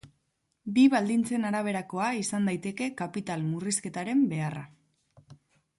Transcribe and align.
Bi 0.77 0.85
baldintzen 0.93 1.45
araberakoa 1.49 2.07
izan 2.23 2.49
daiteke 2.51 2.89
kapital-murrizketaren 3.03 4.27
beharra. 4.35 4.67